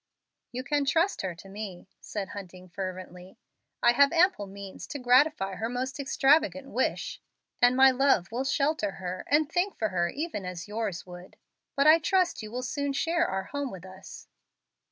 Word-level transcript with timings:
"You 0.51 0.63
can 0.63 0.83
trust 0.85 1.21
her 1.21 1.35
to 1.35 1.47
me," 1.47 1.87
said 1.99 2.29
Hunting, 2.29 2.67
fervently. 2.69 3.37
"I 3.83 3.91
have 3.91 4.11
ample 4.11 4.47
means 4.47 4.87
to 4.87 4.97
gratify 4.97 5.53
her 5.57 5.69
most 5.69 5.99
extravagant 5.99 6.67
wish, 6.71 7.21
and 7.61 7.77
my 7.77 7.91
love 7.91 8.31
will 8.31 8.43
shelter 8.43 8.93
her 8.93 9.23
and 9.29 9.47
think 9.47 9.75
for 9.77 9.89
her 9.89 10.09
even 10.09 10.43
as 10.43 10.67
yours 10.67 11.05
would. 11.05 11.37
But 11.75 11.85
I 11.85 11.99
trust 11.99 12.41
you 12.41 12.51
will 12.51 12.63
soon 12.63 12.93
share 12.93 13.27
our 13.27 13.43
home 13.43 13.69
with 13.69 13.85
us." 13.85 14.27